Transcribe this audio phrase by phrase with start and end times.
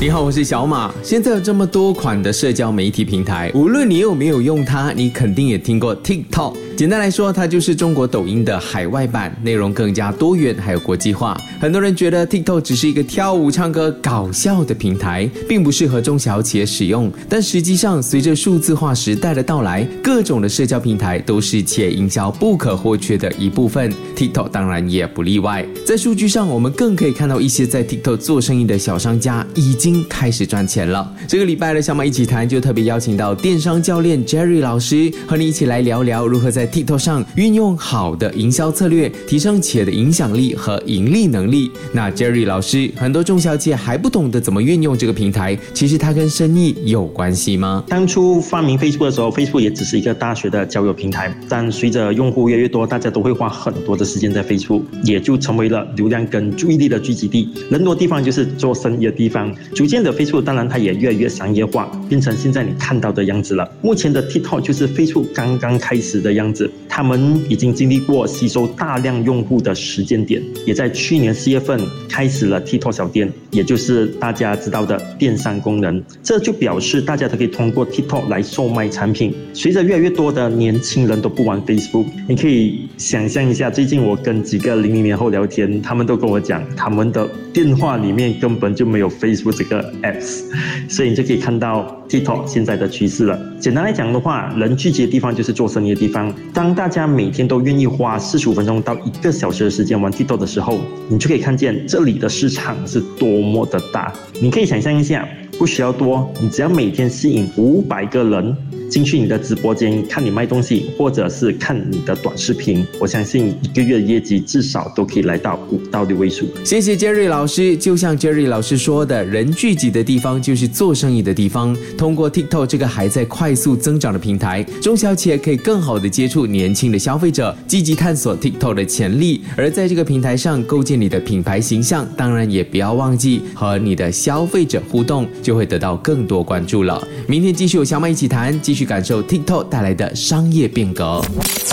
[0.00, 0.92] 你好，我是小马。
[1.02, 6.56] 现在有这么多款的社交媒体平台，无论你有没有用它，你肯定也听过 TikTok。
[6.76, 11.40] 简单来说，它就是中国抖音的海外版，内容更加多元，还有国际化。
[11.60, 17.10] 很多人觉得 TikTok 只是一个跳舞、唱歌、搞笑的平台，并不适合中小企业使用。
[17.28, 23.92] 但实际上，随着数字化时代的到来，各种的社交平台都是企业营销不可或缺的一部分。
[24.16, 25.64] TikTok 当然也不例外。
[25.86, 31.12] 在数据上，我们更可以看到一些在 TikTok 做生意的小商家已经开始赚钱了。
[31.26, 41.72] 这个礼拜的小马一起谈就特别邀请到电商教练 Jerry 老师，和你一起来聊聊如何在 TikTok 上运用好的营销策略，提升企业的影响力和盈利能力。
[41.92, 47.82] 那 Jerry 老师，很多中小企业还不懂得怎么运用这个平台，其实它跟生意有关系吗？
[47.88, 57.48] 当初发明 Facebook 的时候，Facebook 也只是一个大学的交友平台，但随着用户越来越多，大家都会花很多的时间在 Facebook，也就成为了流量跟注意力的聚集地。
[57.72, 59.52] 人多地方就是做生意的地方。
[59.72, 63.70] 逐渐的，Facebook 当然它也越来越商业化，变成现在你看到的样子了。
[63.82, 66.70] 目前的 TikTok 就是 Facebook 刚刚开始的样子。
[66.88, 76.00] 他们已经经历过吸收大量用户的时间点，也在去年四月份开始了 TikTok 小店，也就是大家知道的电商功能。
[76.22, 79.34] 这就表示大家都可以通过 TikTok 来售卖产品。
[79.52, 90.42] 随着越来越多的年轻人都不玩 Facebook，你可以想象一下，最近我跟几个零零年后聊天，他们都跟我讲，他们的电话里面根本就没有 Facebook 这个 apps，
[90.88, 93.38] 所以你就可以看到 TikTok 现在的趋势了。
[93.58, 96.34] 简单来讲的话，人聚集的地方就是做生意的地方。
[96.52, 104.12] 当大家每天都愿意花四十五分钟到一个小时的时间玩 TikTok 的时候，你就可以看见这里的市场是多么的大。
[104.40, 108.56] 你可以想象一下，不需要多，你只要每天吸引五百个人。
[108.94, 116.46] 进去你的直播间看你卖东西，或者是看你的短视频，我相信一个月的业绩至少都可以来到五到六位数。
[116.62, 121.76] 谢谢 Jerry 老师，就像 Jerry 老师说的，人聚集的地方就是做生意的地方。
[121.98, 129.42] 通过 TikTok 这个还在快速增长的平台，中小企业可以更好的接触年轻的消费者，积极探索 TikTok 的潜力。
[129.56, 137.04] 而在这个平台上构建你的品牌形象，当然也不要忘记和你的消费者互动，就会得到更多关注了。
[137.26, 138.44] 明天继续有小马一起谈。
[138.62, 141.22] 继续感受 TikTok 带来的商业变革。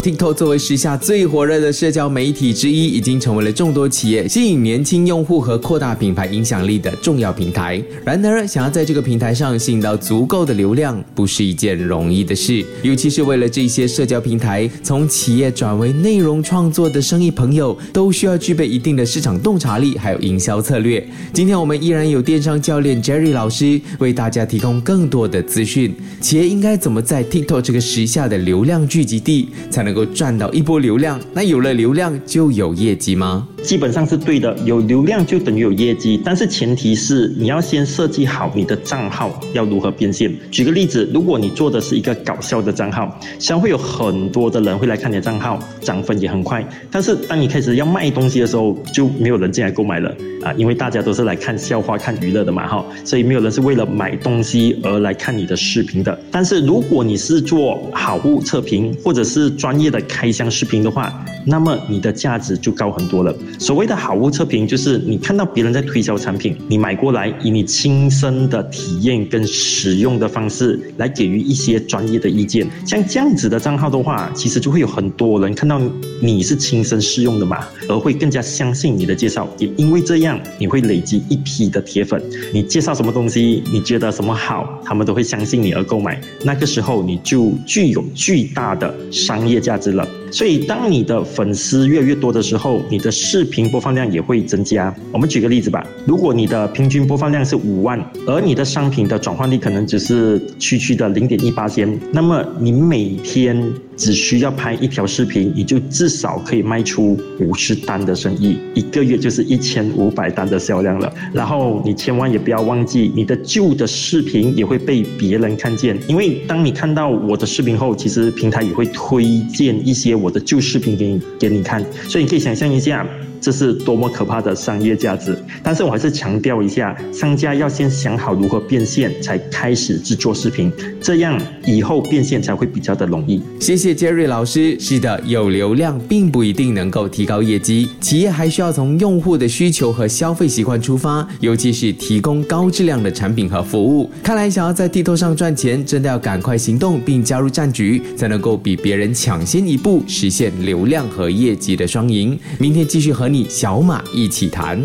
[0.02, 7.82] TikTok 作为时下最火热的社交媒体之一，已经成为了众多企业吸引年轻用户和扩大品牌影响力的重要平台。
[8.04, 12.66] 然而，想要在这个平台上吸引到足够的流量，不是一件容易的事。
[12.82, 21.06] 尤其是为了这些社交平台从企业转为内容创作的生意朋友，都需要具备一定的市场洞察力，还有营销策略。
[21.32, 25.94] 今天我们依然有电商教练 Jerry 老师为大家提供更多的资讯。
[26.20, 31.20] 企业应该怎么在 TikTok 这个时下的流量聚集地才能够赚到一波流量？
[31.34, 33.48] 那有了流量就有业绩吗？
[33.64, 40.32] 基本上是对的，有流量就等于有业绩，但是前提是你要先设计好你的账号要如何变现。
[40.50, 46.68] 举个例子，如果你做的是一个搞笑的账号，将会有很多的人会来看你的账号，涨粉也很快。
[46.90, 50.10] 但是当你开始要卖东西的时候，就没有人进来购买了
[50.44, 56.20] 啊，因为大家都是来看笑话、看娱乐的嘛，哈，所以没有人是为了买东西而来看你的视频的。
[56.32, 61.14] 但是如如果你是做好物测评或者是专业的开箱视频的话，
[61.46, 63.32] 那么你的价值就高很多了。
[63.60, 72.68] 所谓的好物测评，就是你看到别人在推销产品，你买过来，以你亲身的体验跟使用的方式来给予一些专业的意见。
[72.84, 75.80] 像这样子的账号的话，其实就会有很多人看到
[76.20, 79.48] 你是亲身试用的嘛，而会更加相信你的介绍。
[79.60, 82.20] 也因为这样，你会累积一批的铁粉。
[82.52, 86.20] 你介绍什么东西，你觉得什么好，他们都会相信你而购买。
[86.44, 90.08] 那个时候，你就具有巨大的商业价值了。
[90.32, 94.94] 所以，当你的粉丝越来越多的时候，你的视频播放量也会增加。
[95.12, 103.62] 我们举个例子吧，如果你的平均播放量是五万，而你的商品的转换率可能只是区区的零点一八千，那么你每天
[103.98, 111.14] 只需要拍一条视频，你就至少可以卖出五十单的生意，一个月就是一千五百单的销量了。
[111.34, 120.21] 然后你千万也不要忘记，你的旧的视频也会被别人看见，因为当你看到我的视频后，其实平台也会推荐一些。
[120.22, 123.08] 我的旧视频给你给你看，所以你可以想象一下，
[123.42, 125.38] 这是多么可怕的商业价值。
[125.64, 130.72] 但是我还是强调一下，商家要先想好如何变现，才开始制作视频，
[131.02, 133.42] 这样以后变现才会比较的容易。
[133.60, 134.80] 谢谢 Jerry 老师。
[134.80, 144.10] 是的，有流量并不一定能够提高业绩，企业还需要从用户的需求和消费习惯出发，尤其是提供高质量的产品和服务。
[144.22, 152.38] 看来想要在地推上赚钱，真的要赶快行动并加入战局，才能够比别人抢先一步，实现流量和业绩的双赢。
[152.60, 154.82] 明天继续和你小马一起谈。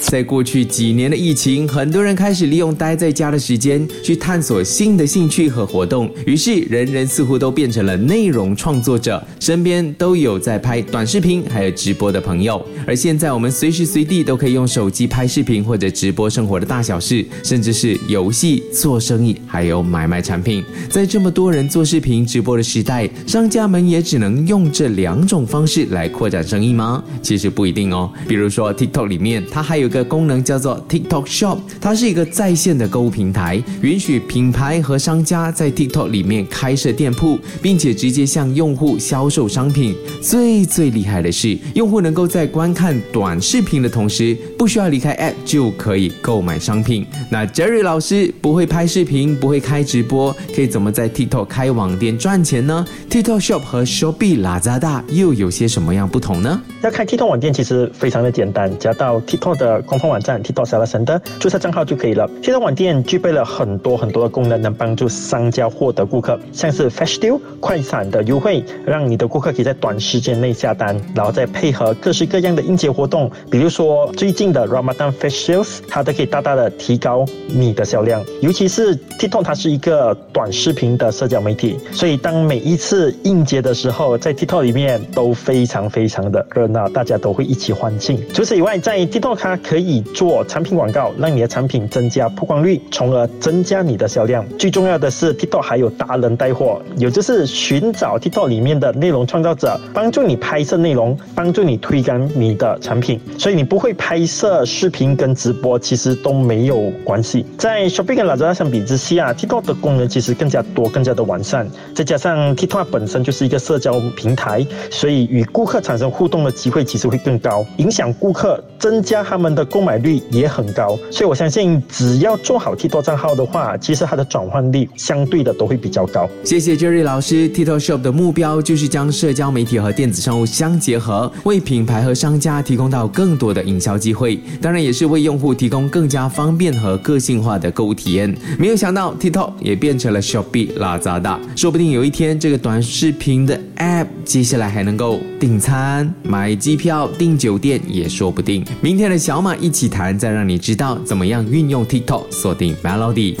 [0.00, 12.64] 在过去几年的疫情，很多人开始利用待在家的时间去探索新的兴趣和活动，于是人人似乎都变成了内容创作者，身边都有在拍短视频还有直播的朋友。
[12.86, 20.64] 而现在我们随时随地都可以用手机拍视频或者直播生活的大小事，甚至是游戏、做生意还有买卖产品。
[20.88, 27.04] 在这么多人做视频直播的时代，商家们也只能用这两种方式来扩展生意吗？
[27.20, 28.10] 其实不一定哦。
[28.26, 30.08] 比如说 TikTok 里面，它还有个。
[30.08, 39.94] 功能叫做 TikTok Shop，它是一个在线的购物平台，允许品牌和商家在 TikTok 里面开设店铺，并且直接向用户销售商品。
[40.22, 47.04] 最最厉害的是，用户能够在观看短视频的同时，不需要离开 App 就可以购买商品。
[47.30, 56.62] 那 Jerry 老师不会拍视频，不会开直播，可以怎么在 TikTok 开网店赚钱呢？TikTok Shop 和 Shopee Lazada 又有些什么样不同呢？
[56.82, 59.82] 要开 TikTok 网店其实非常的简单，加到 TikTok 的。
[59.82, 62.28] 官方网站 TikTok Seller Center 注册账号就可以了。
[62.42, 78.22] TikTok 网店具备了很多很多的功能，能帮助商家获得顾客，像是 Flash Deal 快闪的优惠，让你的顾客可以在短时间内下单，然后再配合各式各样的应节活动，比如说最近的 Ramadan Flash Sales，它都可以大大的提高你的销量。
[78.40, 88.20] 尤其是 TikTok 它是一个短视频的社交媒体，所以当每一次应节的时候，在 TikTok 里面都非常非常的热闹，大家都会一起欢庆。
[88.32, 94.46] 除此以外，在 TikTok 它可以做产品广告，让你的产品增加曝光率，从而增加你的销量。
[94.58, 103.20] 最重要的是，TikTok 还有达人带货，也就是寻找 TikTok 里面的内容创造者，帮助你拍摄内容，帮助你推广你的产品。
[103.38, 107.44] 所以你不会拍摄视频跟直播，其实都没有关系。
[107.56, 111.68] 在 Shopee 跟 Lazada 相比之下，TikTok 的功能其实更加多，更加的完善。
[111.94, 119.64] 再加上 TikTok 本身就是一个社交平台，所以与顾客产生互动的机会其实会更高，影响顾客，增加他们的。
[119.70, 126.26] 购买率也很高，所以我相信只要做好 TikTok 账号的话，其实它的转换率相对的都会比较高。
[126.42, 138.34] 谢谢 Jerry 老师，TikTok Shop 的目标就是将社交媒体和电子商务相结合，为品牌和商家提供到更多的营销机会，当然也是为用户提供更加方便和个性化的购物体验。
[138.58, 148.62] 没有想到 TikTok 也变成了 Shopee Lazada，说不定有一天这个短视频的 App 接下来还能够订餐、买机票、订酒酒店也说不定。
[148.82, 149.56] 明天的小马。
[149.56, 153.34] 一起谈，再让你知道怎么样运用 TikTok 锁定 Melody。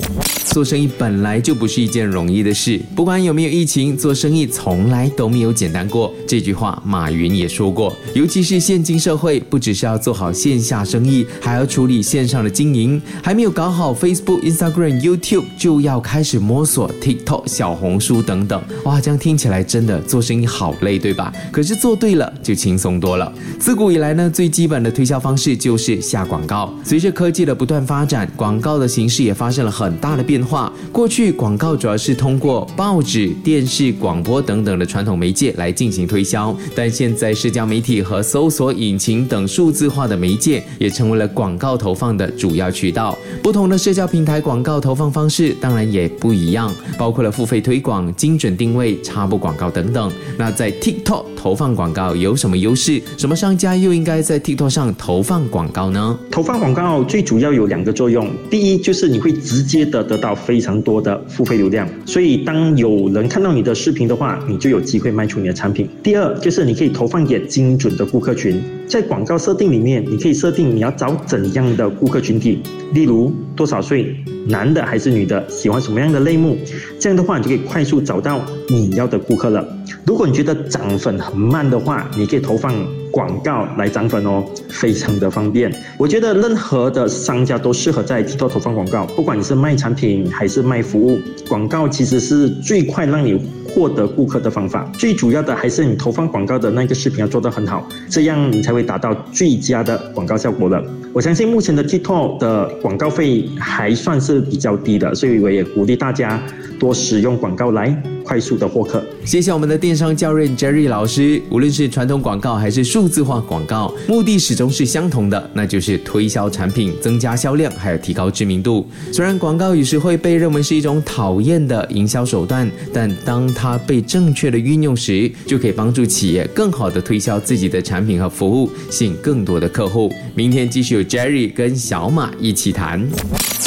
[0.46, 6.12] 做生意本来就不是一件容易的事，不管有没有疫情，做生意从来都没有简单过。
[6.26, 7.94] 这句话马云也说过。
[8.14, 13.00] 尤其是现今社会，不只是要做好线下生意，还要处理线上的经营。
[13.22, 18.60] 还没有搞好 Facebook、Instagram、YouTube，就要开始摸索 TikTok、小红书等等。
[18.84, 21.30] 哇，这样听起来真的做生意好累，对吧？
[21.52, 23.30] 可是做对了就轻松多了。
[23.60, 26.72] 自古以来呢，最基本的推销方式就是下广告。
[26.84, 30.72] 随着科技的不断发展，广告的形式也发生了很大的变化。
[30.92, 43.16] 过去广告主要是通过报纸、电视、广播等等的传统媒介来进行推销，但现在社交媒体和搜索引擎等数字化的媒介也成为了广告投放的主要渠道。
[43.42, 50.10] 不同的社交平台广告投放方式当然也不一样，包括了付费推广、精准定位、插播广告等等。
[50.36, 53.00] 那在 TikTok 投放广告有什么优势？
[53.16, 56.18] 什么商家又应该在 TikTok 上投放广告呢？
[56.30, 65.88] 投放广告最主要有两个作用，第一就是你会直接的得到非常多的付费流量，所以当有人看到你的视频的话，你就有机会卖出你的产品。
[66.02, 74.14] 第二就是你可以投放给精准的顾客群，在广告设定里面，你可以设定你要找怎样的顾客群体，例如多少岁，
[74.46, 76.56] 男的还是女的，喜欢什么样的类目，
[76.98, 79.66] 这样的话你就可以快速找到你要的顾客了。
[80.04, 82.74] 如果你觉得涨粉很慢的话，你可以投放。
[83.18, 85.68] 广告来涨粉哦，非常的方便。
[85.96, 94.88] 我觉得任何的商家都适合在 TikTok 投放广告，不管你是卖产品还是卖服务，广告其实是最快让你获得顾客的方法。
[94.96, 100.80] 最主要的还是你投放广告的那个视频要做得很好，这样你才会达到最佳的广告效果的。
[101.12, 106.40] 我相信目前的 TikTok 的广告费还算是比较低的，所以我也鼓励大家
[106.78, 108.00] 多使用广告来。
[108.28, 109.02] 快速的获客。
[109.24, 111.40] 谢谢我们的电商教练 Jerry 老师。
[111.48, 118.86] 无论是传统广告还是数字化广告，目的始终是相同的，那就是推销产品、增加销量，还有提高知名度。
[119.10, 130.12] 虽然广告有时会被认为是一种讨厌的营销手段，但当它被正确的运用时，就可以帮助企业更好的推销自己的产品和服务，吸引更多的客户。
[130.34, 133.08] 明天继续有 Jerry 跟小马一起谈。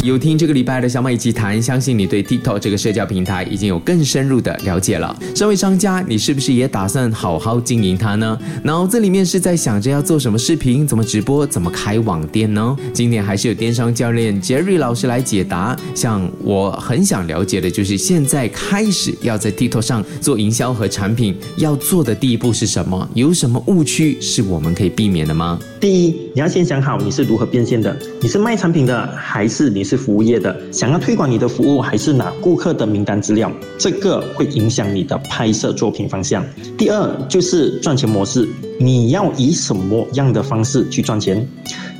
[0.03, 5.15] 有听这个礼拜的小马一起谈，相信你对 TikTok 这个社交平台已经有更深入的了解了。
[5.35, 8.37] 身为商家，你是不是也打算好好经营它呢？
[8.63, 12.75] 脑子里面是在想着要做什么视频、怎么直播、怎么开网店呢？
[12.93, 15.75] 今天还是有电商教练 Jerry 老师来解答。
[15.95, 23.07] 像我很想了解的就是，现在开始要在 TikTok 上做营销和产品，要做的第一步是什么？
[23.13, 25.59] 有什么误区是我们可以避免的吗？
[25.79, 30.55] 第一，你要先想好你是如何变现的，你是卖产品的，还是你是服务业的？
[30.71, 33.51] 想要推广你的服务，还是拿顾客的名单资料？
[33.77, 36.43] 这个会影响你的拍摄作品方向。
[36.75, 41.47] 第二就是赚钱模式，你要以什么样的方式去赚钱？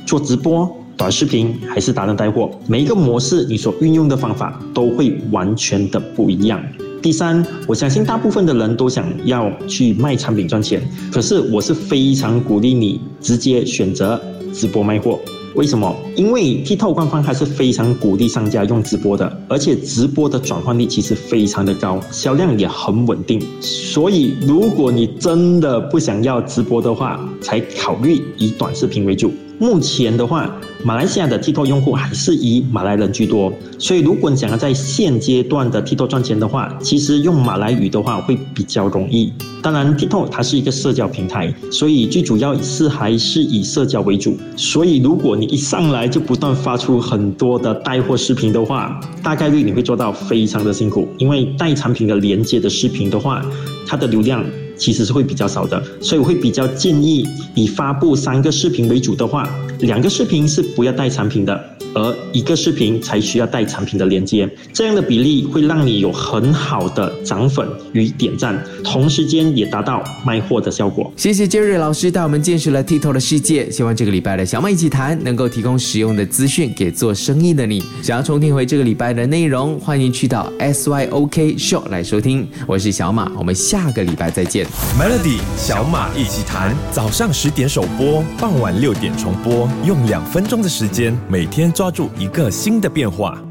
[0.04, 2.50] 做直播、短视频还是达人带货？
[2.66, 6.60] 每一个模式你所运用的方法都会完全的不一样。
[7.00, 10.82] 第三，我相信大部分的人都想要去卖产品赚钱，
[11.12, 14.20] 可是我是非常鼓励你直接选择
[14.52, 15.20] 直播卖货。
[15.54, 15.94] 为什么？
[16.16, 23.40] 因为 TikTok 官方还是非常鼓励商家用直播的，而且直播的转换率其实非常的高，销量也很稳定。
[23.60, 29.32] 所以，如果你真的不想要直播的话，才考虑以短视频为主。
[29.58, 30.50] 目前的话，
[30.82, 39.32] 马来西亚的 TikTok 用户还是以马来人居多，所以如果你想要在现阶段的 TikTok 赚钱的话，其实用马来语的话会比较容易。
[39.62, 44.36] 当然，TikTok 它是一个社交平台，所以最主要是还是以社交为主。
[44.56, 53.40] 所以如果你一上来就不断发出很多的带货视频的话，大概率你会做到非常的辛苦，因为带产品的连接的视频的话，
[53.86, 54.44] 它的流量。
[54.82, 57.24] 其实是会比较少的，所以我会比较建议
[57.54, 59.48] 以发布三个视频为主的话，
[59.78, 71.12] 两个视频是不要带产品的，而一个视频才需要带产品的连接，这样的比例会让你有很好的涨粉与点赞，同时间也达到卖货的效果。
[71.16, 77.82] 谢谢 Jerry 老师带我们见识了 TikTok 的世界，希望这个礼拜的小马一起谈能够提供实用的资讯给做生意的你。
[78.02, 82.48] 想要重听回这个礼拜的内容，欢迎去到 SYOK Show 来收听。
[82.66, 84.66] 我是小马，我们下个礼拜再见。
[84.98, 93.42] Melody 小马一起谈，早上十点首播，傍晚六点重播，用两分钟的时间，每天抓住一个新的变化。